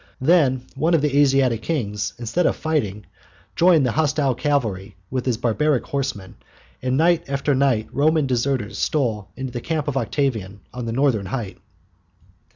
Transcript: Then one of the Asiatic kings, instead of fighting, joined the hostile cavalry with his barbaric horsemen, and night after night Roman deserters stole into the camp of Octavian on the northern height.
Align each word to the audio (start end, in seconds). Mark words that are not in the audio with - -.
Then 0.19 0.63
one 0.73 0.95
of 0.95 1.03
the 1.03 1.15
Asiatic 1.15 1.61
kings, 1.61 2.13
instead 2.17 2.47
of 2.47 2.55
fighting, 2.55 3.05
joined 3.55 3.85
the 3.85 3.91
hostile 3.91 4.33
cavalry 4.33 4.95
with 5.11 5.27
his 5.27 5.37
barbaric 5.37 5.85
horsemen, 5.85 6.37
and 6.81 6.97
night 6.97 7.25
after 7.29 7.53
night 7.53 7.87
Roman 7.91 8.25
deserters 8.25 8.79
stole 8.79 9.29
into 9.37 9.53
the 9.53 9.61
camp 9.61 9.87
of 9.87 9.97
Octavian 9.97 10.61
on 10.73 10.85
the 10.87 10.91
northern 10.91 11.27
height. 11.27 11.59